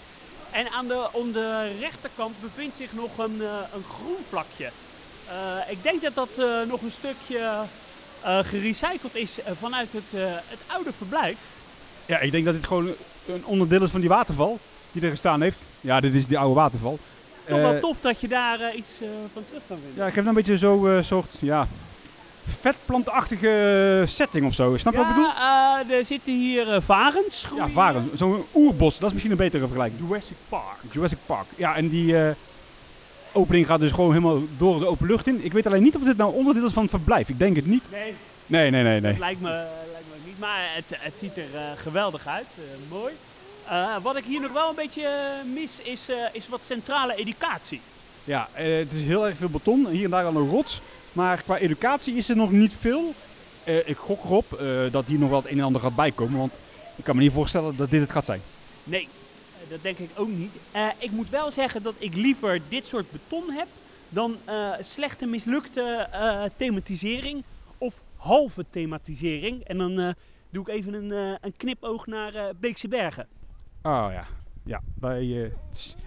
[0.52, 3.42] En aan de, om de rechterkant bevindt zich nog een,
[3.74, 4.72] een groen vlakje.
[5.32, 7.40] Eh, ik denk dat dat eh, nog een stukje
[8.22, 11.38] eh, gerecycled is vanuit het, eh, het oude verblijf.
[12.06, 12.88] Ja, ik denk dat dit gewoon
[13.28, 14.60] een onderdeel is van die waterval
[14.92, 15.58] die er gestaan heeft.
[15.82, 17.00] Ja, dit is die oude waterval.
[17.46, 18.90] Toch wel tof dat je daar eh, iets
[19.34, 20.04] van terug kan vinden.
[20.04, 21.68] Ja, ik heb een beetje zo'n soort, ja,
[22.60, 24.78] vetplantachtige setting of zo.
[24.78, 25.30] Snap je wat ik bedoel?
[25.32, 27.42] Ja, eh, er zitten hier varens.
[27.42, 27.72] Ja, groeien.
[27.72, 28.12] varen.
[28.16, 30.02] Zo'n oerbos, dat is misschien een betere vergelijking.
[30.02, 30.78] Jurassic Park.
[30.92, 31.46] Jurassic Park.
[31.56, 32.32] Ja, en die eh,
[33.32, 35.44] opening gaat dus gewoon helemaal door de open lucht in.
[35.44, 37.30] Ik weet alleen niet of dit nou onderdeel is van het verblijf.
[37.30, 37.84] Ik denk het niet.
[37.92, 38.14] Nee,
[38.46, 39.12] Nee, nee, nee, nee.
[39.12, 39.50] dat lijkt me,
[39.92, 40.40] lijkt me niet.
[40.40, 42.46] Maar het, het ziet er eh, geweldig uit.
[42.58, 43.14] eh, mooi.
[43.68, 45.10] Eh, wat ik hier nog wel een beetje
[45.54, 47.82] mis is, is wat centrale educatie.
[48.24, 49.88] Ja, het is heel erg veel beton.
[49.88, 50.82] Hier en daar al een rots.
[51.14, 53.14] Maar qua educatie is er nog niet veel.
[53.64, 54.60] Ik gok erop
[54.92, 56.40] dat hier nog wel het een en ander gaat bijkomen.
[56.40, 56.52] Want
[56.96, 58.42] ik kan me niet voorstellen dat dit het gaat zijn.
[58.84, 59.08] Nee,
[59.72, 60.56] dat denk ik ook niet.
[60.72, 63.68] Eh, ik moet wel zeggen dat ik liever dit soort beton heb
[64.10, 67.44] dan eh, slechte mislukte eh, thematisering
[67.78, 69.64] of halve thematisering.
[69.64, 70.16] En dan
[70.50, 73.28] doe ik even een, een knipoog naar Beekse Bergen.
[73.82, 74.26] Oh ja.
[74.64, 74.82] Ja,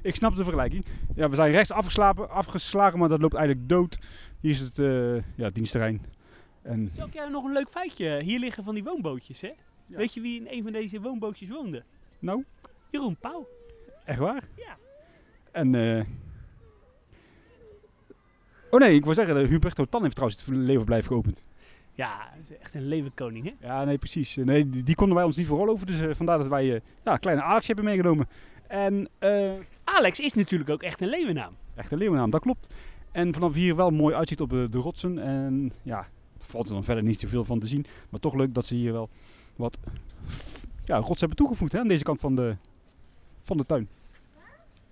[0.03, 0.85] ik snap de vergelijking.
[1.15, 3.99] Ja, we zijn rechts afgeslapen, afgeslagen, maar dat loopt eigenlijk dood.
[4.41, 4.77] Hier is het
[5.37, 6.03] ja, dienstterrein.
[6.63, 8.23] En jou nog een leuk feitje?
[8.23, 9.53] Hier liggen van die woonbootjes, hè?
[9.87, 9.97] Ja.
[9.97, 11.83] Weet je wie in een van deze woonbootjes woonde?
[12.19, 12.45] nou,
[12.95, 13.47] Jeroen Pauw.
[14.05, 14.43] Echt waar?
[14.55, 14.77] Ja.
[15.53, 16.05] En eh
[18.71, 21.43] Oh nee, ik wil zeggen, de Huberto Tan heeft trouwens het levenblijf geopend.
[21.93, 23.67] Ja, dat is echt een levenkoning, hè?
[23.67, 24.37] Ja, nee, precies.
[24.37, 25.87] Eh, Nee, die, die konden wij ons niet voor rol over.
[25.87, 28.29] Dus eh, vandaar dat wij eh ja, kleine Alex hebben meegenomen.
[28.67, 29.53] En eh,
[29.85, 31.53] Alex is natuurlijk ook echt een leeuwennaam.
[31.75, 32.75] echt een leeuwennaam, dat klopt.
[33.13, 35.19] En vanaf hier wel mooi uitzicht op de, de rotsen.
[35.19, 37.87] En ja, valt er dan verder niet zoveel van te zien.
[38.11, 39.09] Maar toch leuk dat ze hier wel
[39.57, 39.79] wat
[40.85, 42.57] ja, rots hebben toegevoegd hè, aan deze kant van de,
[43.45, 43.89] van de tuin.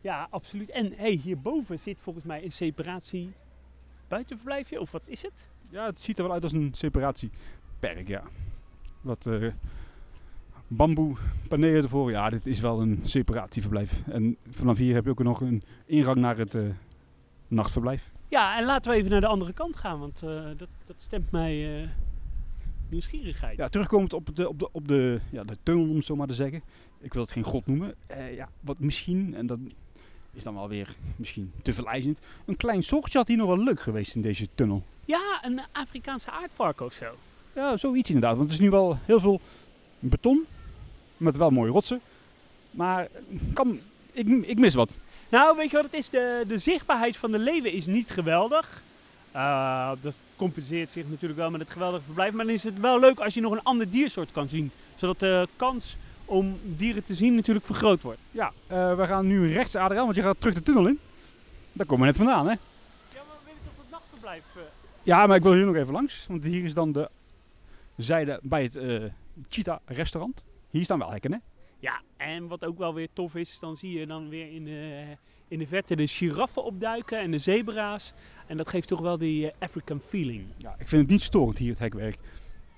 [0.00, 0.70] Ja, absoluut.
[0.70, 3.32] En hey, hierboven zit volgens mij een separatie
[4.08, 5.48] buitenverblijfje, of wat is het?
[5.68, 8.22] Ja, het ziet er wel uit als een separatieperk, ja.
[9.00, 9.46] Wat eh
[10.66, 11.16] bamboe
[11.48, 12.10] panelen ervoor.
[12.10, 14.02] Ja, dit is wel een separatieverblijf.
[14.06, 16.62] En vanaf hier heb je ook nog een ingang naar het eh,
[17.48, 18.10] nachtverblijf.
[18.28, 21.30] Ja, en laten we even naar de andere kant gaan, want eh, dat, dat stemt
[21.30, 21.88] mij
[22.88, 23.56] nieuwsgierigheid.
[23.56, 26.26] Ja, terugkomend op de, op de, op de, ja, de tunnel, om het zo maar
[26.26, 26.62] te zeggen.
[27.02, 27.94] Ik wil het geen god noemen.
[28.06, 29.58] Eh, ja, wat misschien, en dat
[30.32, 32.20] is dan wel weer misschien te verleidend.
[32.44, 34.82] Een klein soortje had hier nog wel leuk geweest in deze tunnel.
[35.04, 37.06] Ja, een Afrikaanse aardvark of zo.
[37.54, 38.36] Ja, zoiets inderdaad.
[38.36, 39.40] Want het is nu wel heel veel
[39.98, 40.44] beton.
[41.16, 42.00] Met wel mooie rotsen.
[42.70, 43.08] Maar
[43.52, 43.78] kan,
[44.12, 44.98] ik, ik mis wat.
[45.28, 46.08] Nou, weet je wat het is?
[46.08, 48.82] De, de zichtbaarheid van de leeuwen is niet geweldig.
[49.34, 52.32] Uh, dat compenseert zich natuurlijk wel met het geweldige verblijf.
[52.32, 54.70] Maar dan is het wel leuk als je nog een ander diersoort kan zien.
[54.96, 58.20] Zodat de kans om dieren te zien natuurlijk vergroot wordt.
[58.30, 60.98] Ja, uh, we gaan nu rechts Adriaan, want je gaat terug de tunnel in.
[61.72, 62.52] Daar komen we net vandaan, hè?
[62.52, 62.58] Ja,
[63.14, 64.44] maar we willen toch het nachtverblijf...
[64.56, 64.62] Uh...
[65.02, 66.24] Ja, maar ik wil hier nog even langs.
[66.28, 67.10] Want hier is dan de
[67.96, 69.02] zijde bij het uh,
[69.48, 70.44] Cheetah restaurant.
[70.70, 71.38] Hier staan wel hekken, hè?
[71.78, 75.04] Ja, en wat ook wel weer tof is, dan zie je dan weer in de,
[75.48, 78.12] in de verte de giraffen opduiken en de zebra's.
[78.46, 80.44] En dat geeft toch wel die African feeling.
[80.56, 82.18] Ja, ik vind het niet storend hier, het hekwerk.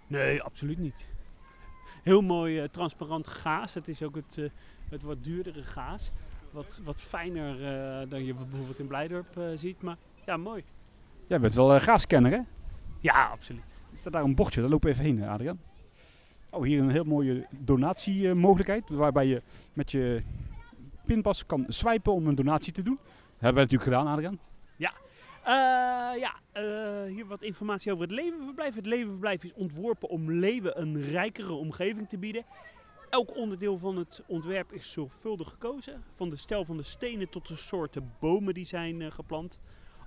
[0.07, 1.07] Nee, absoluut niet.
[2.05, 3.75] Heel mooi uh, transparant gaas.
[3.75, 4.49] Het is ook het, uh,
[4.89, 6.11] het wat duurdere gaas.
[6.51, 7.59] Wat, wat fijner
[8.09, 9.83] dan je bijvoorbeeld in Blijdorp ziet.
[9.83, 10.65] Maar ja, mooi.
[11.27, 12.41] Jij bent wel gaaskenner, hè?
[13.01, 13.81] Ja, absoluut.
[13.93, 15.61] Er staat daar een bordje, daar lopen we even heen, Adriaan.
[16.51, 18.89] Oh, hier een heel mooie donatiemogelijkheid.
[18.89, 20.23] Waarbij je met je
[21.07, 22.99] pinpas kan swipen om een donatie te doen.
[23.03, 24.39] Dat hebben wij natuurlijk gedaan, Adriaan.
[25.47, 25.51] Uh,
[26.21, 28.75] ja uh, hier wat informatie over het levenverblijf.
[28.75, 32.45] Het levenverblijf is ontworpen om leeuwen een rijkere omgeving te bieden.
[33.11, 36.03] Elk onderdeel van het ontwerp is zorgvuldig gekozen.
[36.15, 39.59] Van de stijl van de stenen tot de soorten bomen die zijn uh, geplant.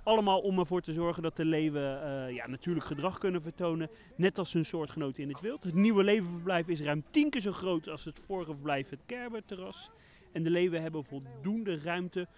[0.02, 4.52] Allemaal om ervoor te zorgen dat de leeuwen ja, natuurlijk gedrag kunnen vertonen, net als
[4.52, 5.62] hun soortgenoten in het wild.
[5.62, 9.90] Het nieuwe leeuwenverblijf is ruim tien keer zo groot als het vorige verblijf, het Kerberterras.
[10.32, 12.28] En de leeuwen hebben voldoende ruimte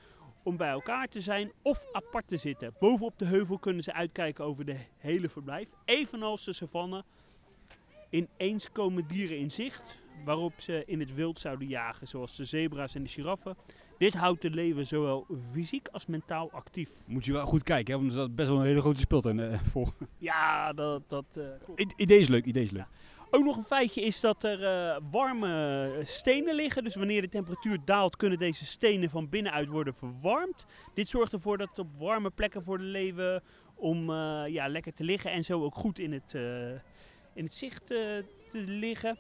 [0.43, 2.75] om bij elkaar te zijn of apart te zitten.
[2.79, 7.05] Bovenop de heuvel kunnen ze uitkijken over de hele verblijf, evenals de savanne.
[8.11, 12.95] Ineens komen dieren in zicht waarop ze in het wild zouden jagen, zoals de zebra's
[12.95, 13.57] en de giraffen.
[13.99, 16.91] Dit houdt de leeuwen zowel fysiek als mentaal actief.
[17.07, 19.39] Moet je wel goed kijken, hè, want er is best wel een hele grote speeltuin
[19.39, 19.93] uh, voor.
[20.19, 21.03] Ja, dat...
[21.09, 22.81] dat uh, idee is leuk, idee is leuk.
[22.81, 22.89] Ja.
[23.33, 26.85] Ook nog een feitje is dat er uh, warme stenen liggen.
[26.85, 30.67] Dus wanneer de temperatuur daalt, kunnen deze stenen van binnenuit worden verwarmd.
[30.95, 33.43] Dit zorgt ervoor dat op warme plekken voor de leeuwen
[33.75, 36.71] om uh, ja, lekker te liggen en zo ook goed in het, uh,
[37.35, 39.19] in het zicht te liggen.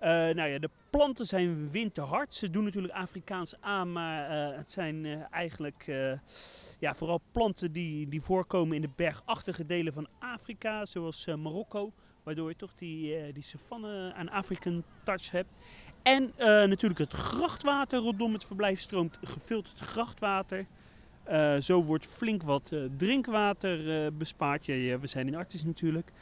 [0.00, 2.34] Nou ja, de planten zijn winterhard.
[2.34, 5.84] Ze doen natuurlijk Afrikaans aan, maar het zijn eigenlijk
[6.78, 11.92] ja, vooral planten die, die voorkomen in de bergachtige delen van Afrika, zoals Marokko.
[12.24, 15.48] Waardoor je toch die, die savanne aan African touch hebt.
[16.02, 16.32] En
[16.68, 20.66] natuurlijk het grachtwater rondom het verblijf stroomt gefilterd grachtwater.
[21.60, 24.64] zo wordt flink wat drinkwater bespaard.
[24.64, 26.12] Ja, we zijn in Artis natuurlijk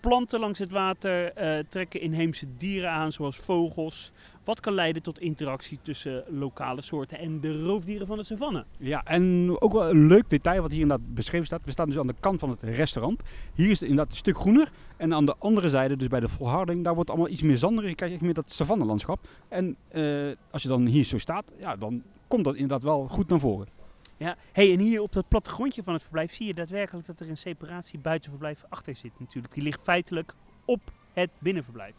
[0.00, 4.12] planten langs het water uh, trekken inheemse dieren aan, zoals vogels.
[4.44, 8.64] Wat kan leiden tot interactie tussen lokale soorten en de roofdieren van de savanne.
[8.78, 11.64] Ja, en ook wel een leuk detail wat hier inderdaad beschreven staat.
[11.64, 13.22] We staan dus aan de kant van het restaurant.
[13.54, 14.70] Hier is het inderdaad een stuk groener.
[14.96, 17.90] En aan de andere zijde, dus bij de volharding, daar wordt allemaal iets meer zanderig.
[17.90, 19.28] Je krijgt echt meer dat savannelandschap.
[19.48, 23.28] En uh, als je dan hier zo staat, ja, dan komt dat inderdaad wel goed
[23.28, 23.79] naar voren.
[24.20, 27.28] Ja, hey, en hier op dat plattegrondje van het verblijf zie je daadwerkelijk dat er
[27.28, 29.54] een separatie buitenverblijf achter zit natuurlijk.
[29.54, 30.80] Die ligt feitelijk op
[31.12, 31.94] het binnenverblijf.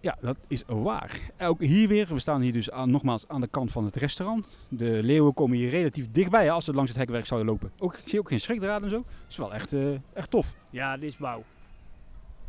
[0.00, 1.20] Ja, dat is waar.
[1.38, 4.58] Ook hier weer, we staan hier dus aan, nogmaals aan de kant van het restaurant.
[4.68, 7.72] De leeuwen komen hier relatief dichtbij hè, als ze langs het hekwerk zouden lopen.
[7.78, 8.96] Ook, ik zie ook geen schrikdraad en zo.
[8.96, 10.54] Dat is wel echt, uh, echt tof.
[10.70, 11.44] Ja, dit is wauw.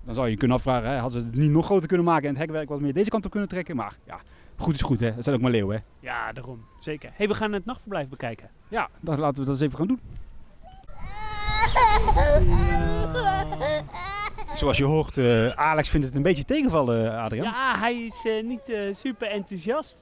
[0.06, 2.30] Dan zou je kunnen afvragen, hè, hadden ze het niet nog groter kunnen maken en
[2.30, 3.76] het hekwerk wat meer deze kant op kunnen trekken.
[3.76, 4.20] Maar ja,
[4.58, 6.08] goed is goed hè, het zijn ook maar leeuwen hè.
[6.08, 6.66] Ja, daarom.
[6.80, 7.12] Zeker.
[7.14, 8.50] hey, we gaan het nachtverblijf bekijken.
[8.68, 10.00] Ja, dan laten we dat eens even gaan doen.
[14.56, 17.46] Zoals je hoort, uh, Alex vindt het een beetje tegenvallen, Adriaan.
[17.46, 19.98] Ja, hij is uh, niet uh, super enthousiast.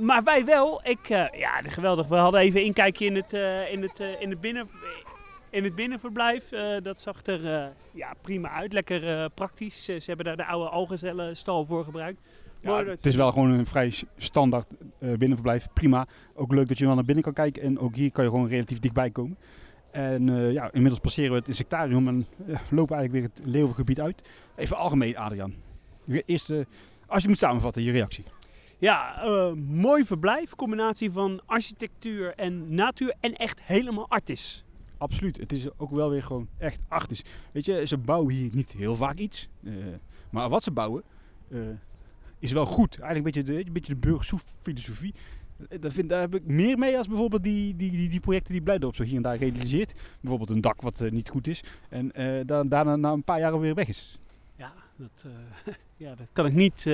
[0.00, 0.80] maar wij wel.
[0.84, 2.06] Ik, ja, geweldig.
[2.06, 3.32] We hadden even inkijkje in het,
[3.70, 4.68] in het, in het, binnen,
[5.50, 6.48] in het binnenverblijf.
[6.82, 8.72] dat zag er ja, prima uit.
[8.72, 9.84] Lekker praktisch.
[9.84, 12.20] ze hebben daar de oude algezellenstal voor gebruikt.
[12.62, 14.66] Ja, het is wel gewoon een vrij standaard
[14.98, 16.06] eh, binnenverblijf, prima.
[16.34, 18.48] Ook leuk dat je wel naar binnen kan kijken en ook hier kan je gewoon
[18.48, 19.38] relatief dichtbij komen.
[19.90, 24.00] En eh, ja, inmiddels passeren we het insectarium en eh, lopen eigenlijk weer het leeuwengebied
[24.00, 24.22] uit.
[24.56, 25.54] Even algemeen, Adriaan.
[26.04, 26.66] Je Eerste,
[27.06, 28.24] als je moet samenvatten, je reactie.
[28.78, 30.54] Ja, eh, mooi verblijf.
[30.54, 33.14] Combinatie van architectuur en natuur.
[33.20, 34.64] En echt helemaal artis.
[34.98, 35.36] Absoluut.
[35.36, 37.22] Het is ook wel weer gewoon echt artisch.
[37.52, 39.48] Weet je, ze bouwen hier niet heel vaak iets.
[39.64, 39.72] eh,
[40.30, 41.02] maar wat ze bouwen
[41.50, 41.58] eh,
[42.42, 43.00] is wel goed.
[43.00, 45.14] Eigenlijk een beetje de, een beetje de burgersoef-filosofie.
[45.68, 48.52] Eh, Dat vind, daar heb ik meer mee als bijvoorbeeld die, die, die, die projecten
[48.52, 49.92] die Blijdorp zo hier en daar realiseert.
[50.20, 51.62] Bijvoorbeeld een dak wat eh, niet goed is.
[51.88, 54.18] En eh, dan, daarna na een paar jaar weer weg is.
[54.56, 55.24] Ja, dat,
[55.64, 55.74] eh,
[56.06, 56.86] ja, dat kan ik niet,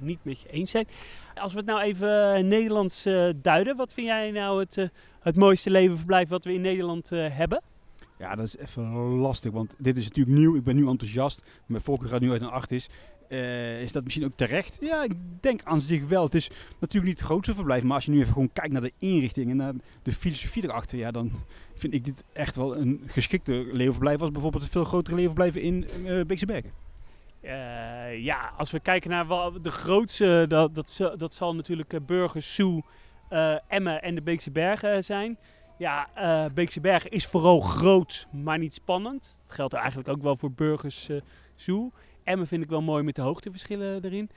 [0.00, 0.86] niet met je eens zijn.
[1.34, 3.02] Als we het nou even Nederlands
[3.42, 3.76] duiden.
[3.76, 7.62] Wat vind jij nou het, het mooiste levenverblijf wat we in Nederland hebben?
[8.18, 10.56] Ja, dat is even lastig, want dit is natuurlijk nieuw.
[10.56, 11.42] Ik ben nu enthousiast.
[11.66, 12.88] Mijn voorkeur gaat nu uit een 8 is.
[13.30, 14.78] Eh, is dat misschien ook terecht?
[14.80, 16.24] Ja, ik denk aan zich wel.
[16.24, 18.82] Het is natuurlijk niet het grootste verblijf, maar als je nu even gewoon kijkt naar
[18.82, 21.30] de inrichting en naar de filosofie erachter, ja, dan
[21.74, 25.86] vind ik dit echt wel een geschikte leeuwverblijf als bijvoorbeeld het veel grotere leeuwverblijven in
[26.06, 26.70] eh Beekse Bergen.
[27.40, 29.26] Eh, ja, als we kijken naar
[29.62, 30.74] de grootste, dat,
[31.18, 32.58] dat, zal- natuurlijk Burgers
[33.28, 35.38] eh, Emmen en de Beekse Bergen zijn.
[35.78, 36.08] Ja,
[36.54, 39.38] Beekse Bergen is vooral groot, maar niet spannend.
[39.46, 41.08] Dat geldt eigenlijk ook wel voor Burgers
[41.60, 41.92] eh, Zoo.
[42.24, 44.30] Emmen vind ik wel mooi met de hoogteverschillen erin.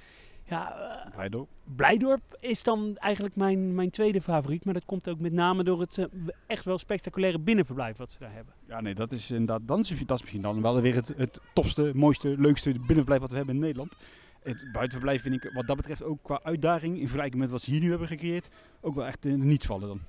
[0.46, 1.50] Ja, eh, Blijdorp.
[1.76, 4.66] Blijdorp is dan eigenlijk mijn, mijn tweede favoriet.
[4.66, 6.06] Maar dat komt ook met name door het eh,
[6.48, 8.54] echt wel spectaculaire binnenverblijf wat ze daar hebben.
[8.68, 11.40] Ja, nee, dat is inderdaad, dan is, dat is misschien dan wel weer het, het
[11.54, 13.96] tofste, mooiste, leukste binnenverblijf wat we hebben in Nederland.
[14.44, 17.72] Het buitenverblijf vind ik wat dat betreft ook qua uitdaging in vergelijking met wat ze
[17.72, 18.50] hier nu hebben gecreëerd,
[18.82, 20.02] ook wel echt in niets vallen dan.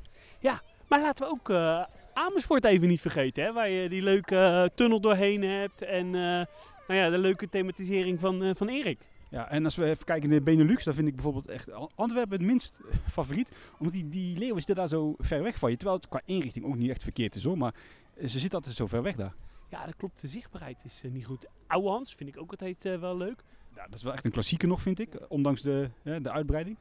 [0.89, 3.45] Maar laten we ook eh, Amersfoort even niet vergeten.
[3.45, 5.83] Hè, waar je die leuke eh, tunnel doorheen hebt.
[5.83, 6.47] En eh,
[6.89, 9.01] nou ja, de leuke thematisering van, eh, van Erik.
[9.31, 12.39] Ja, en als we even kijken naar Benelux, dan vind ik bijvoorbeeld echt An- Antwerpen
[12.39, 13.51] het minst eh, favoriet.
[13.79, 15.77] Omdat die, die leeuwen zitten daar zo ver weg van je.
[15.77, 17.59] Terwijl het qua inrichting ook niet echt verkeerd is hoor.
[17.59, 17.75] Maar
[18.15, 19.35] eh, ze zitten altijd zo ver weg daar.
[19.71, 20.21] Ja, dat klopt.
[20.21, 21.47] De zichtbaarheid is niet goed.
[21.67, 23.43] Ouwehans vind ik ook altijd wel leuk.
[23.75, 25.17] Ja, dat is wel echt een klassieker nog vind ik.
[25.29, 26.79] Ondanks de, de uitbreiding.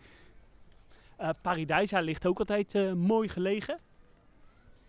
[1.41, 3.79] Paradijsa ligt ook altijd mooi gelegen.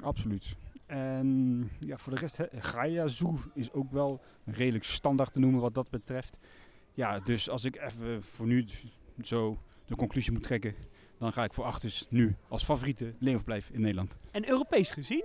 [0.00, 0.56] Absoluut.
[0.94, 5.74] En ja, voor de rest, Gaia Zoo is ook wel redelijk standaard te noemen wat
[5.74, 6.38] dat betreft.
[6.92, 8.66] Ja, dus als ik even voor nu
[9.22, 10.74] zo de conclusie moet trekken,
[11.18, 14.18] dan ga ik voor Achtus nu als favoriete leeuwverblijf in Nederland.
[14.30, 15.24] En Europees gezien.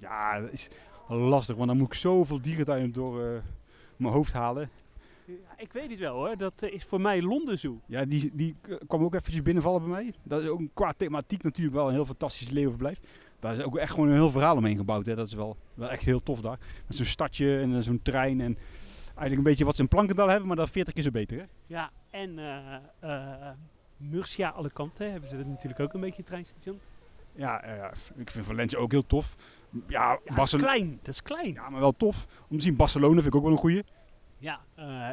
[0.00, 0.68] Ja, dat is
[1.08, 3.42] lastig, want dan moet ik zoveel dierentuinen door eh,
[3.96, 4.70] mijn hoofd halen.
[5.56, 6.36] Ik weet het wel hoor.
[6.36, 7.80] Dat eh, is voor mij Londen Zoo.
[7.86, 10.14] Ja, die, die kwam ook eventjes binnenvallen bij mij.
[10.22, 13.00] Dat is ook qua thematiek natuurlijk wel een heel fantastisch leeuwverblijf.
[13.40, 15.06] Daar is ook echt gewoon een heel verhaal omheen gebouwd.
[15.06, 15.14] Hè.
[15.14, 16.58] Dat is wel, wel echt heel tof daar.
[16.86, 18.58] Met zo'n stadje en eh, zo'n trein en
[19.04, 21.38] eigenlijk een beetje wat ze in Plankendal hebben, maar dan 40 keer zo beter.
[21.38, 21.44] Hè?
[21.66, 23.50] Ja, en eh eh
[23.96, 26.78] Murcia Alicante hebben ze dat natuurlijk ook een beetje treinstation.
[27.32, 27.64] Ja,
[28.16, 29.36] ik vind Valencia ook heel tof.
[29.86, 30.98] Ja, Ja, dat is klein.
[31.02, 31.52] Dat is klein.
[31.52, 32.26] ja, maar wel tof.
[32.48, 33.82] Om te zien, Barcelona vind ik ook wel een goeie.
[34.38, 34.60] Ja,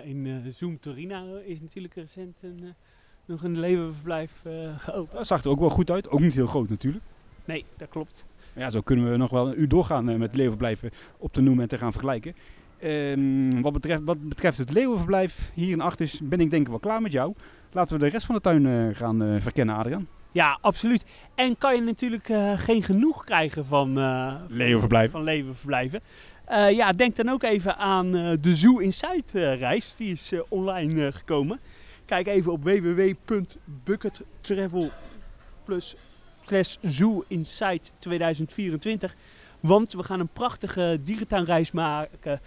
[0.04, 2.74] in Zoom Torino is natuurlijk recent een,
[3.26, 4.42] nog een levenverblijf
[4.78, 5.12] geopend.
[5.12, 6.10] Dat zag er ook wel goed uit.
[6.10, 7.04] Ook niet heel groot natuurlijk.
[7.46, 8.26] Nee, dat klopt.
[8.56, 11.64] Ja, zo kunnen we nog wel een uur doorgaan eh, met leeuwenverblijven op te noemen
[11.64, 12.36] en te gaan vergelijken.
[12.80, 16.80] Ehm, wat, betreft, wat betreft het leeuwenverblijf hier in Achtis ben ik denk ik wel
[16.80, 17.34] klaar met jou.
[17.72, 20.08] Laten we de rest van de tuin eh, gaan eh, verkennen, Adriaan.
[20.32, 21.06] Ja, absoluut.
[21.36, 23.94] En kan je natuurlijk geen genoeg krijgen van,
[24.48, 25.12] Leeuwenverblijf.
[25.12, 25.24] van
[26.76, 29.94] ja, denk dan ook even aan de Zoo Inside reis.
[29.98, 31.60] Die is online gekomen.
[32.06, 34.90] Kijk even op www.buckettravel
[36.46, 39.16] slash Zoo Inside 2024.
[39.60, 42.42] Want we gaan een prachtige dierentuinreis maken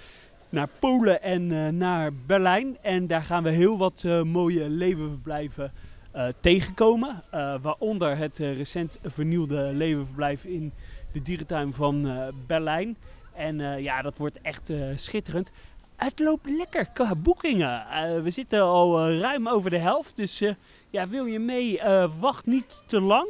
[0.49, 2.77] naar Polen en eh, naar Berlijn.
[2.81, 5.73] En daar gaan we heel wat eh, mooie levenverblijven
[6.11, 7.23] eh, tegenkomen.
[7.63, 10.73] Waaronder het recent vernieuwde levenverblijf in
[11.13, 12.11] de dierentuin van
[12.47, 12.97] Berlijn.
[13.35, 15.51] En ja, dat wordt echt schitterend.
[15.97, 17.83] Het loopt lekker qua boekingen.
[18.23, 20.17] We zitten al ruim over de helft.
[20.17, 20.43] Dus
[20.91, 21.81] ja, wil je mee?
[22.21, 23.29] Wacht niet te lang.